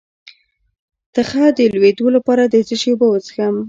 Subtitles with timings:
[1.13, 3.55] د تخه د لوییدو لپاره د څه شي اوبه وڅښم؟